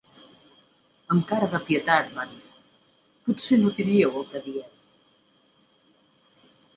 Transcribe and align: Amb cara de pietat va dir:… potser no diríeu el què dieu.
Amb 1.15 1.25
cara 1.31 1.49
de 1.51 1.57
pietat 1.67 2.07
va 2.15 2.25
dir:… 2.31 2.39
potser 3.27 3.57
no 3.65 3.73
diríeu 3.81 4.17
el 4.23 4.25
què 4.31 4.41
dieu. 4.47 4.65